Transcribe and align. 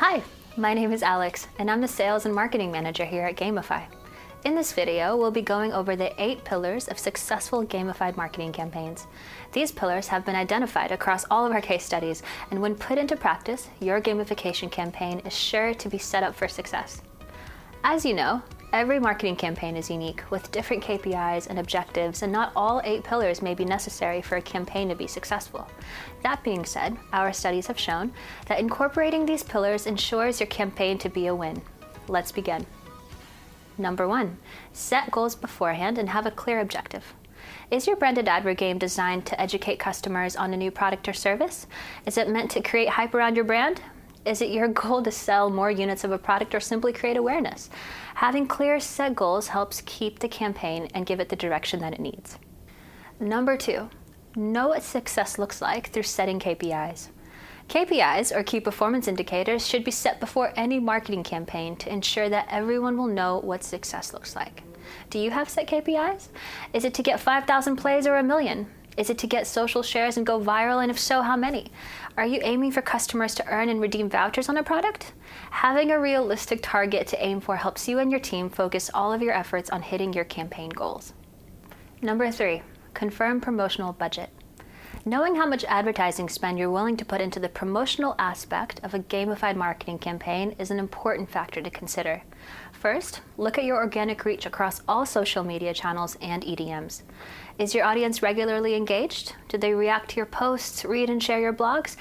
Hi, 0.00 0.22
my 0.56 0.72
name 0.72 0.92
is 0.92 1.02
Alex, 1.02 1.46
and 1.58 1.70
I'm 1.70 1.82
the 1.82 1.86
Sales 1.86 2.24
and 2.24 2.34
Marketing 2.34 2.72
Manager 2.72 3.04
here 3.04 3.26
at 3.26 3.36
Gamify. 3.36 3.84
In 4.46 4.54
this 4.54 4.72
video, 4.72 5.14
we'll 5.14 5.30
be 5.30 5.42
going 5.42 5.74
over 5.74 5.94
the 5.94 6.14
eight 6.16 6.42
pillars 6.42 6.88
of 6.88 6.98
successful 6.98 7.66
gamified 7.66 8.16
marketing 8.16 8.50
campaigns. 8.50 9.06
These 9.52 9.72
pillars 9.72 10.08
have 10.08 10.24
been 10.24 10.34
identified 10.34 10.90
across 10.90 11.26
all 11.30 11.44
of 11.44 11.52
our 11.52 11.60
case 11.60 11.84
studies, 11.84 12.22
and 12.50 12.62
when 12.62 12.76
put 12.76 12.96
into 12.96 13.14
practice, 13.14 13.68
your 13.78 14.00
gamification 14.00 14.70
campaign 14.70 15.18
is 15.26 15.36
sure 15.36 15.74
to 15.74 15.88
be 15.90 15.98
set 15.98 16.22
up 16.22 16.34
for 16.34 16.48
success. 16.48 17.02
As 17.84 18.02
you 18.02 18.14
know, 18.14 18.40
Every 18.72 19.00
marketing 19.00 19.34
campaign 19.34 19.76
is 19.76 19.90
unique 19.90 20.22
with 20.30 20.52
different 20.52 20.84
KPIs 20.84 21.48
and 21.48 21.58
objectives, 21.58 22.22
and 22.22 22.32
not 22.32 22.52
all 22.54 22.80
eight 22.84 23.02
pillars 23.02 23.42
may 23.42 23.52
be 23.52 23.64
necessary 23.64 24.22
for 24.22 24.36
a 24.36 24.42
campaign 24.42 24.88
to 24.90 24.94
be 24.94 25.08
successful. 25.08 25.68
That 26.22 26.44
being 26.44 26.64
said, 26.64 26.96
our 27.12 27.32
studies 27.32 27.66
have 27.66 27.80
shown 27.80 28.12
that 28.46 28.60
incorporating 28.60 29.26
these 29.26 29.42
pillars 29.42 29.86
ensures 29.86 30.38
your 30.38 30.46
campaign 30.46 30.98
to 30.98 31.08
be 31.08 31.26
a 31.26 31.34
win. 31.34 31.60
Let's 32.06 32.30
begin. 32.30 32.64
Number 33.76 34.06
one, 34.06 34.38
set 34.72 35.10
goals 35.10 35.34
beforehand 35.34 35.98
and 35.98 36.08
have 36.08 36.26
a 36.26 36.30
clear 36.30 36.60
objective. 36.60 37.14
Is 37.72 37.88
your 37.88 37.96
branded 37.96 38.26
advergame 38.26 38.78
designed 38.78 39.26
to 39.26 39.40
educate 39.40 39.80
customers 39.80 40.36
on 40.36 40.54
a 40.54 40.56
new 40.56 40.70
product 40.70 41.08
or 41.08 41.12
service? 41.12 41.66
Is 42.06 42.16
it 42.16 42.28
meant 42.28 42.52
to 42.52 42.62
create 42.62 42.90
hype 42.90 43.14
around 43.14 43.34
your 43.34 43.44
brand? 43.44 43.82
Is 44.24 44.42
it 44.42 44.50
your 44.50 44.68
goal 44.68 45.02
to 45.02 45.10
sell 45.10 45.48
more 45.48 45.70
units 45.70 46.04
of 46.04 46.12
a 46.12 46.18
product 46.18 46.54
or 46.54 46.60
simply 46.60 46.92
create 46.92 47.16
awareness? 47.16 47.70
Having 48.16 48.48
clear 48.48 48.78
set 48.78 49.14
goals 49.14 49.48
helps 49.48 49.82
keep 49.86 50.18
the 50.18 50.28
campaign 50.28 50.88
and 50.92 51.06
give 51.06 51.20
it 51.20 51.30
the 51.30 51.36
direction 51.36 51.80
that 51.80 51.94
it 51.94 52.00
needs. 52.00 52.38
Number 53.18 53.56
two, 53.56 53.88
know 54.36 54.68
what 54.68 54.82
success 54.82 55.38
looks 55.38 55.62
like 55.62 55.88
through 55.88 56.02
setting 56.02 56.38
KPIs. 56.38 57.08
KPIs, 57.68 58.34
or 58.34 58.42
key 58.42 58.60
performance 58.60 59.08
indicators, 59.08 59.66
should 59.66 59.84
be 59.84 59.90
set 59.90 60.20
before 60.20 60.52
any 60.56 60.80
marketing 60.80 61.22
campaign 61.22 61.76
to 61.76 61.92
ensure 61.92 62.28
that 62.28 62.48
everyone 62.50 62.98
will 62.98 63.06
know 63.06 63.38
what 63.38 63.62
success 63.62 64.12
looks 64.12 64.36
like. 64.36 64.64
Do 65.08 65.18
you 65.18 65.30
have 65.30 65.48
set 65.48 65.68
KPIs? 65.68 66.28
Is 66.74 66.84
it 66.84 66.94
to 66.94 67.02
get 67.02 67.20
5,000 67.20 67.76
plays 67.76 68.06
or 68.06 68.16
a 68.16 68.22
million? 68.22 68.66
Is 68.96 69.08
it 69.08 69.18
to 69.18 69.26
get 69.26 69.46
social 69.46 69.82
shares 69.82 70.16
and 70.16 70.26
go 70.26 70.40
viral? 70.40 70.82
And 70.82 70.90
if 70.90 70.98
so, 70.98 71.22
how 71.22 71.36
many? 71.36 71.70
Are 72.16 72.26
you 72.26 72.40
aiming 72.42 72.72
for 72.72 72.82
customers 72.82 73.34
to 73.36 73.46
earn 73.46 73.68
and 73.68 73.80
redeem 73.80 74.10
vouchers 74.10 74.48
on 74.48 74.56
a 74.56 74.62
product? 74.62 75.12
Having 75.50 75.90
a 75.90 76.00
realistic 76.00 76.60
target 76.62 77.06
to 77.08 77.24
aim 77.24 77.40
for 77.40 77.56
helps 77.56 77.88
you 77.88 77.98
and 77.98 78.10
your 78.10 78.20
team 78.20 78.50
focus 78.50 78.90
all 78.92 79.12
of 79.12 79.22
your 79.22 79.32
efforts 79.32 79.70
on 79.70 79.82
hitting 79.82 80.12
your 80.12 80.24
campaign 80.24 80.70
goals. 80.70 81.12
Number 82.02 82.30
three, 82.30 82.62
confirm 82.94 83.40
promotional 83.40 83.92
budget. 83.92 84.30
Knowing 85.06 85.34
how 85.34 85.46
much 85.46 85.64
advertising 85.64 86.28
spend 86.28 86.58
you're 86.58 86.70
willing 86.70 86.94
to 86.94 87.06
put 87.06 87.22
into 87.22 87.40
the 87.40 87.48
promotional 87.48 88.14
aspect 88.18 88.78
of 88.82 88.92
a 88.92 88.98
gamified 88.98 89.56
marketing 89.56 89.98
campaign 89.98 90.54
is 90.58 90.70
an 90.70 90.78
important 90.78 91.30
factor 91.30 91.62
to 91.62 91.70
consider. 91.70 92.22
First, 92.70 93.22
look 93.38 93.56
at 93.56 93.64
your 93.64 93.78
organic 93.78 94.26
reach 94.26 94.44
across 94.44 94.82
all 94.86 95.06
social 95.06 95.42
media 95.42 95.72
channels 95.72 96.18
and 96.20 96.44
EDMs. 96.44 97.00
Is 97.58 97.74
your 97.74 97.86
audience 97.86 98.22
regularly 98.22 98.74
engaged? 98.74 99.34
Do 99.48 99.56
they 99.56 99.72
react 99.72 100.10
to 100.10 100.16
your 100.16 100.26
posts, 100.26 100.84
read 100.84 101.08
and 101.08 101.22
share 101.22 101.40
your 101.40 101.54
blogs? 101.54 101.96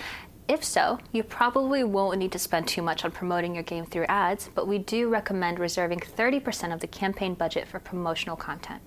If 0.50 0.62
so, 0.62 1.00
you 1.14 1.24
probably 1.24 1.86
won't 1.86 2.20
need 2.20 2.34
to 2.34 2.40
spend 2.40 2.68
too 2.68 2.82
much 2.82 3.06
on 3.06 3.12
promoting 3.12 3.54
your 3.54 3.64
game 3.64 3.86
through 3.86 4.08
ads, 4.10 4.50
but 4.54 4.68
we 4.68 4.78
do 4.78 5.08
recommend 5.08 5.58
reserving 5.58 6.00
30% 6.00 6.74
of 6.74 6.82
the 6.82 6.88
campaign 6.88 7.34
budget 7.34 7.66
for 7.66 7.80
promotional 7.80 8.36
content. 8.36 8.82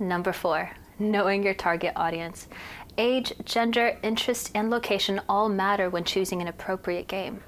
Number 0.00 0.32
four, 0.32 0.72
knowing 0.98 1.42
your 1.42 1.54
target 1.54 1.92
audience. 1.96 2.48
Age, 2.98 3.34
gender, 3.44 3.98
interest, 4.02 4.50
and 4.54 4.70
location 4.70 5.20
all 5.28 5.48
matter 5.48 5.90
when 5.90 6.04
choosing 6.04 6.40
an 6.40 6.48
appropriate 6.48 7.08
game. 7.08 7.42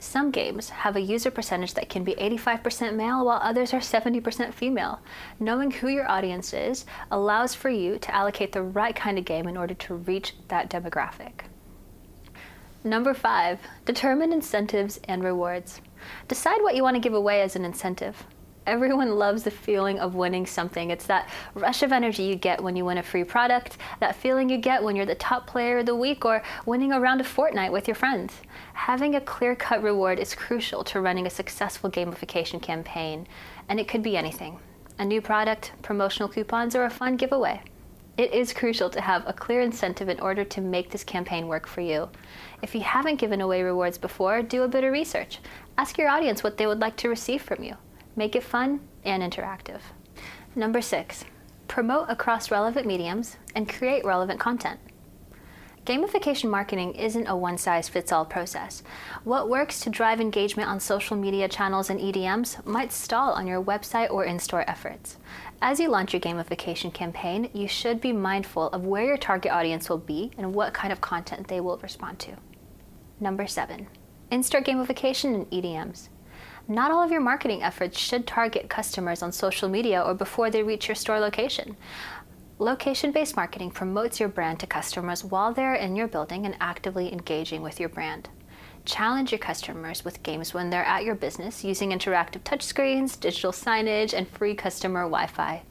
Some 0.00 0.32
games 0.32 0.70
have 0.70 0.96
a 0.96 1.00
user 1.00 1.30
percentage 1.30 1.74
that 1.74 1.88
can 1.88 2.02
be 2.02 2.16
85% 2.16 2.96
male 2.96 3.24
while 3.24 3.38
others 3.40 3.72
are 3.72 3.78
70% 3.78 4.52
female. 4.52 5.00
Knowing 5.38 5.70
who 5.70 5.86
your 5.86 6.10
audience 6.10 6.52
is 6.52 6.84
allows 7.12 7.54
for 7.54 7.70
you 7.70 8.00
to 8.00 8.12
allocate 8.12 8.50
the 8.50 8.64
right 8.64 8.96
kind 8.96 9.16
of 9.16 9.24
game 9.24 9.46
in 9.46 9.56
order 9.56 9.74
to 9.74 9.94
reach 9.94 10.34
that 10.48 10.68
demographic. 10.68 11.42
Number 12.82 13.14
five, 13.14 13.60
determine 13.84 14.32
incentives 14.32 14.98
and 15.04 15.22
rewards. 15.22 15.80
Decide 16.26 16.62
what 16.62 16.74
you 16.74 16.82
want 16.82 16.96
to 16.96 17.00
give 17.00 17.14
away 17.14 17.40
as 17.40 17.54
an 17.54 17.64
incentive. 17.64 18.26
Everyone 18.64 19.16
loves 19.16 19.42
the 19.42 19.50
feeling 19.50 19.98
of 19.98 20.14
winning 20.14 20.46
something. 20.46 20.90
It's 20.90 21.06
that 21.06 21.28
rush 21.54 21.82
of 21.82 21.90
energy 21.90 22.22
you 22.22 22.36
get 22.36 22.62
when 22.62 22.76
you 22.76 22.84
win 22.84 22.98
a 22.98 23.02
free 23.02 23.24
product, 23.24 23.76
that 23.98 24.14
feeling 24.14 24.48
you 24.48 24.56
get 24.56 24.84
when 24.84 24.94
you're 24.94 25.04
the 25.04 25.16
top 25.16 25.48
player 25.48 25.78
of 25.78 25.86
the 25.86 25.96
week, 25.96 26.24
or 26.24 26.44
winning 26.64 26.92
a 26.92 27.00
round 27.00 27.20
of 27.20 27.26
Fortnite 27.26 27.72
with 27.72 27.88
your 27.88 27.96
friends. 27.96 28.34
Having 28.74 29.16
a 29.16 29.20
clear 29.20 29.56
cut 29.56 29.82
reward 29.82 30.20
is 30.20 30.36
crucial 30.36 30.84
to 30.84 31.00
running 31.00 31.26
a 31.26 31.30
successful 31.30 31.90
gamification 31.90 32.62
campaign, 32.62 33.26
and 33.68 33.80
it 33.80 33.88
could 33.88 34.02
be 34.02 34.16
anything 34.16 34.60
a 34.98 35.04
new 35.04 35.20
product, 35.20 35.72
promotional 35.82 36.28
coupons, 36.28 36.76
or 36.76 36.84
a 36.84 36.90
fun 36.90 37.16
giveaway. 37.16 37.60
It 38.16 38.32
is 38.32 38.52
crucial 38.52 38.90
to 38.90 39.00
have 39.00 39.26
a 39.26 39.32
clear 39.32 39.62
incentive 39.62 40.08
in 40.08 40.20
order 40.20 40.44
to 40.44 40.60
make 40.60 40.90
this 40.90 41.02
campaign 41.02 41.48
work 41.48 41.66
for 41.66 41.80
you. 41.80 42.10
If 42.60 42.74
you 42.74 42.82
haven't 42.82 43.18
given 43.18 43.40
away 43.40 43.62
rewards 43.62 43.98
before, 43.98 44.42
do 44.42 44.62
a 44.62 44.68
bit 44.68 44.84
of 44.84 44.92
research. 44.92 45.40
Ask 45.78 45.98
your 45.98 46.08
audience 46.08 46.44
what 46.44 46.58
they 46.58 46.66
would 46.66 46.78
like 46.78 46.96
to 46.98 47.08
receive 47.08 47.42
from 47.42 47.64
you. 47.64 47.76
Make 48.14 48.36
it 48.36 48.42
fun 48.42 48.80
and 49.04 49.22
interactive. 49.22 49.80
Number 50.54 50.82
six, 50.82 51.24
promote 51.66 52.10
across 52.10 52.50
relevant 52.50 52.86
mediums 52.86 53.36
and 53.54 53.68
create 53.68 54.04
relevant 54.04 54.38
content. 54.38 54.78
Gamification 55.84 56.48
marketing 56.48 56.94
isn't 56.94 57.26
a 57.26 57.34
one 57.34 57.58
size 57.58 57.88
fits 57.88 58.12
all 58.12 58.24
process. 58.24 58.84
What 59.24 59.48
works 59.48 59.80
to 59.80 59.90
drive 59.90 60.20
engagement 60.20 60.68
on 60.68 60.78
social 60.78 61.16
media 61.16 61.48
channels 61.48 61.90
and 61.90 61.98
EDMs 61.98 62.64
might 62.64 62.92
stall 62.92 63.32
on 63.32 63.48
your 63.48 63.60
website 63.60 64.08
or 64.08 64.24
in 64.24 64.38
store 64.38 64.64
efforts. 64.70 65.16
As 65.60 65.80
you 65.80 65.88
launch 65.88 66.12
your 66.12 66.20
gamification 66.20 66.94
campaign, 66.94 67.50
you 67.52 67.66
should 67.66 68.00
be 68.00 68.12
mindful 68.12 68.68
of 68.68 68.84
where 68.84 69.04
your 69.04 69.16
target 69.16 69.50
audience 69.50 69.90
will 69.90 69.98
be 69.98 70.30
and 70.38 70.54
what 70.54 70.72
kind 70.72 70.92
of 70.92 71.00
content 71.00 71.48
they 71.48 71.60
will 71.60 71.78
respond 71.78 72.20
to. 72.20 72.36
Number 73.18 73.48
seven, 73.48 73.88
in 74.30 74.44
store 74.44 74.62
gamification 74.62 75.34
and 75.34 75.50
EDMs. 75.50 76.10
Not 76.68 76.90
all 76.90 77.02
of 77.02 77.10
your 77.10 77.20
marketing 77.20 77.62
efforts 77.62 77.98
should 77.98 78.26
target 78.26 78.68
customers 78.68 79.22
on 79.22 79.32
social 79.32 79.68
media 79.68 80.00
or 80.00 80.14
before 80.14 80.50
they 80.50 80.62
reach 80.62 80.88
your 80.88 80.94
store 80.94 81.18
location. 81.18 81.76
Location 82.58 83.10
based 83.10 83.34
marketing 83.34 83.72
promotes 83.72 84.20
your 84.20 84.28
brand 84.28 84.60
to 84.60 84.66
customers 84.66 85.24
while 85.24 85.52
they're 85.52 85.74
in 85.74 85.96
your 85.96 86.06
building 86.06 86.46
and 86.46 86.56
actively 86.60 87.12
engaging 87.12 87.62
with 87.62 87.80
your 87.80 87.88
brand. 87.88 88.28
Challenge 88.84 89.32
your 89.32 89.38
customers 89.38 90.04
with 90.04 90.22
games 90.22 90.54
when 90.54 90.70
they're 90.70 90.84
at 90.84 91.04
your 91.04 91.14
business 91.14 91.64
using 91.64 91.90
interactive 91.90 92.42
touchscreens, 92.42 93.18
digital 93.18 93.52
signage, 93.52 94.12
and 94.12 94.28
free 94.28 94.54
customer 94.54 95.02
Wi 95.02 95.26
Fi. 95.26 95.62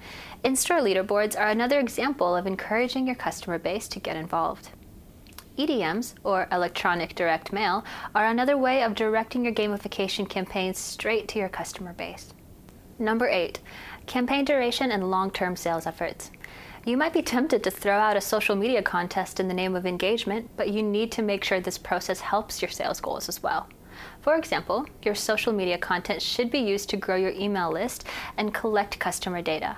In 0.43 0.55
store 0.55 0.79
leaderboards 0.79 1.39
are 1.39 1.49
another 1.49 1.79
example 1.79 2.35
of 2.35 2.47
encouraging 2.47 3.07
your 3.07 3.15
customer 3.15 3.59
base 3.59 3.87
to 3.89 3.99
get 3.99 4.17
involved. 4.17 4.69
EDMs, 5.61 6.15
or 6.23 6.47
electronic 6.51 7.13
direct 7.13 7.53
mail, 7.53 7.85
are 8.15 8.25
another 8.25 8.57
way 8.57 8.83
of 8.83 8.95
directing 8.95 9.45
your 9.45 9.53
gamification 9.53 10.27
campaigns 10.27 10.77
straight 10.77 11.27
to 11.27 11.39
your 11.39 11.49
customer 11.49 11.93
base. 11.93 12.33
Number 12.97 13.27
eight, 13.27 13.59
campaign 14.05 14.45
duration 14.45 14.91
and 14.91 15.11
long 15.11 15.29
term 15.29 15.55
sales 15.55 15.85
efforts. 15.85 16.31
You 16.83 16.97
might 16.97 17.13
be 17.13 17.21
tempted 17.21 17.63
to 17.63 17.69
throw 17.69 17.97
out 17.97 18.17
a 18.17 18.21
social 18.21 18.55
media 18.55 18.81
contest 18.81 19.39
in 19.39 19.47
the 19.47 19.53
name 19.53 19.75
of 19.75 19.85
engagement, 19.85 20.49
but 20.57 20.69
you 20.69 20.81
need 20.81 21.11
to 21.11 21.21
make 21.21 21.43
sure 21.43 21.59
this 21.59 21.77
process 21.77 22.21
helps 22.21 22.61
your 22.61 22.71
sales 22.71 22.99
goals 22.99 23.29
as 23.29 23.43
well. 23.43 23.67
For 24.21 24.35
example, 24.35 24.87
your 25.03 25.13
social 25.13 25.53
media 25.53 25.77
content 25.77 26.23
should 26.23 26.49
be 26.49 26.57
used 26.57 26.89
to 26.89 26.97
grow 26.97 27.17
your 27.17 27.31
email 27.31 27.71
list 27.71 28.05
and 28.37 28.53
collect 28.53 28.97
customer 28.97 29.43
data. 29.43 29.77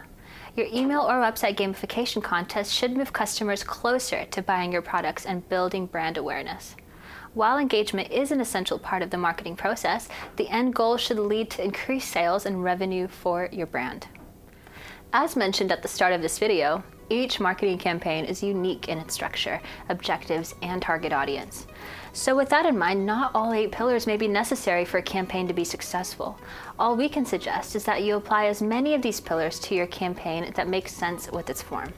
Your 0.56 0.68
email 0.72 1.02
or 1.02 1.16
website 1.16 1.56
gamification 1.56 2.22
contest 2.22 2.72
should 2.72 2.96
move 2.96 3.12
customers 3.12 3.64
closer 3.64 4.25
to 4.25 4.41
buying 4.44 4.72
your 4.72 4.84
products 4.84 5.25
and 5.25 5.50
building 5.50 5.88
brand 5.88 6.16
awareness. 6.16 6.75
While 7.34 7.58
engagement 7.58 8.12
is 8.12 8.31
an 8.31 8.40
essential 8.40 8.78
part 8.78 9.02
of 9.02 9.09
the 9.09 9.18
marketing 9.18 9.56
process, 9.56 10.07
the 10.36 10.48
end 10.50 10.75
goal 10.75 10.98
should 10.98 11.18
lead 11.18 11.50
to 11.51 11.63
increased 11.63 12.12
sales 12.12 12.45
and 12.45 12.63
revenue 12.63 13.07
for 13.07 13.50
your 13.51 13.66
brand. 13.66 14.07
As 15.12 15.36
mentioned 15.36 15.72
at 15.72 15.81
the 15.81 15.88
start 15.88 16.13
of 16.13 16.22
this 16.22 16.38
video, 16.38 16.83
each 17.10 17.40
marketing 17.40 17.78
campaign 17.78 18.26
is 18.26 18.44
unique 18.44 18.88
in 18.88 18.98
its 18.98 19.14
structure, 19.14 19.62
objectives, 19.90 20.56
and 20.62 20.82
target 20.82 21.14
audience. 21.14 21.68
So, 22.12 22.36
with 22.36 22.50
that 22.50 22.66
in 22.66 22.78
mind, 22.78 23.06
not 23.06 23.32
all 23.34 23.54
eight 23.54 23.72
pillars 23.72 24.06
may 24.06 24.18
be 24.18 24.28
necessary 24.28 24.86
for 24.86 25.00
a 25.00 25.04
campaign 25.04 25.48
to 25.48 25.54
be 25.54 25.64
successful. 25.64 26.38
All 26.78 26.96
we 26.96 27.10
can 27.10 27.26
suggest 27.26 27.76
is 27.76 27.86
that 27.86 28.04
you 28.04 28.16
apply 28.16 28.46
as 28.46 28.62
many 28.62 28.94
of 28.94 29.02
these 29.02 29.20
pillars 29.20 29.60
to 29.62 29.76
your 29.76 29.88
campaign 29.88 30.52
that 30.56 30.68
makes 30.68 30.94
sense 30.94 31.32
with 31.32 31.50
its 31.50 31.62
form. 31.62 31.94